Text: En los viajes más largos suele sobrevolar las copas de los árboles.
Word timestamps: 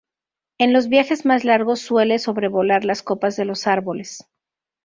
En 0.57 0.73
los 0.73 0.87
viajes 0.89 1.27
más 1.27 1.43
largos 1.43 1.79
suele 1.81 2.17
sobrevolar 2.17 2.85
las 2.85 3.03
copas 3.03 3.35
de 3.35 3.45
los 3.45 3.67
árboles. 3.67 4.25